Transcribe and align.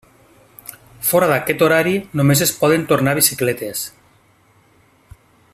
Fora 1.09 1.27
d'aquest 1.31 1.61
horari 1.67 1.93
només 2.21 2.43
es 2.47 2.55
poden 2.63 2.89
tornar 2.93 3.15
bicicletes. 3.23 3.87